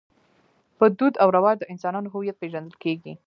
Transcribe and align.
په 0.77 0.85
دود 0.97 1.13
او 1.23 1.27
رواج 1.37 1.55
د 1.59 1.63
انسانانو 1.73 2.11
هویت 2.13 2.37
پېژندل 2.41 2.75
کېږي. 2.83 3.13